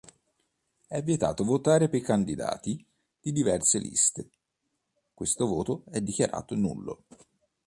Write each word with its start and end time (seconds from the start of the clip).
È 0.87 1.03
vietato 1.03 1.43
votare 1.43 1.87
per 1.87 2.01
candidati 2.01 2.83
di 3.21 3.31
diverse 3.31 3.77
liste, 3.77 4.31
questo 5.13 5.45
voto 5.45 5.83
è 5.91 6.01
dichiarato 6.01 6.55
nullo. 6.55 7.03